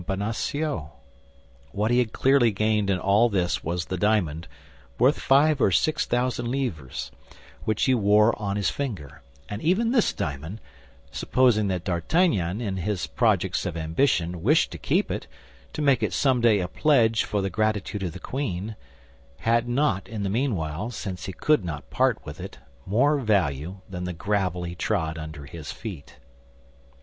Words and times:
Bonacieux. 0.03 0.87
What 1.73 1.91
he 1.91 1.99
had 1.99 2.11
clearly 2.11 2.49
gained 2.49 2.89
in 2.89 2.97
all 2.97 3.29
this 3.29 3.63
was 3.63 3.85
the 3.85 3.97
diamond, 3.99 4.47
worth 4.97 5.19
five 5.19 5.61
or 5.61 5.69
six 5.69 6.07
thousand 6.07 6.47
livres, 6.47 7.11
which 7.65 7.83
he 7.83 7.93
wore 7.93 8.33
on 8.41 8.55
his 8.55 8.71
finger; 8.71 9.21
and 9.47 9.61
even 9.61 9.91
this 9.91 10.11
diamond—supposing 10.11 11.67
that 11.67 11.83
D'Artagnan, 11.83 12.61
in 12.61 12.77
his 12.77 13.05
projects 13.05 13.63
of 13.67 13.77
ambition, 13.77 14.41
wished 14.41 14.71
to 14.71 14.79
keep 14.79 15.11
it, 15.11 15.27
to 15.73 15.83
make 15.83 16.01
it 16.01 16.13
someday 16.13 16.57
a 16.61 16.67
pledge 16.67 17.23
for 17.23 17.43
the 17.43 17.51
gratitude 17.51 18.01
of 18.01 18.13
the 18.13 18.19
queen—had 18.19 19.69
not 19.69 20.07
in 20.07 20.23
the 20.23 20.31
meanwhile, 20.31 20.89
since 20.89 21.25
he 21.27 21.31
could 21.31 21.63
not 21.63 21.91
part 21.91 22.25
with 22.25 22.39
it, 22.39 22.57
more 22.87 23.19
value 23.19 23.81
than 23.87 24.05
the 24.05 24.13
gravel 24.13 24.63
he 24.63 24.73
trod 24.73 25.19
under 25.19 25.45
his 25.45 25.71
feet. 25.71 26.17